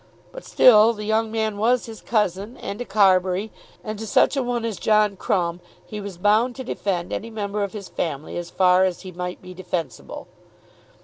But 0.31 0.43
still 0.43 0.93
the 0.93 1.03
young 1.05 1.31
man 1.31 1.59
was 1.59 1.85
his 1.85 2.01
cousin 2.01 2.57
and 2.57 2.81
a 2.81 2.85
Carbury, 2.85 3.51
and 3.83 3.99
to 3.99 4.07
such 4.07 4.35
a 4.35 4.41
one 4.41 4.65
as 4.65 4.79
John 4.79 5.15
Crumb 5.15 5.59
he 5.85 6.01
was 6.01 6.17
bound 6.17 6.55
to 6.55 6.63
defend 6.63 7.13
any 7.13 7.29
member 7.29 7.61
of 7.61 7.73
his 7.73 7.87
family 7.87 8.35
as 8.35 8.49
far 8.49 8.83
as 8.83 9.01
he 9.01 9.11
might 9.11 9.43
be 9.43 9.53
defensible. 9.53 10.25